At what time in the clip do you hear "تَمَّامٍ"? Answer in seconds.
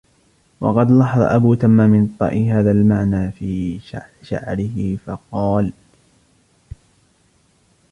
1.55-2.03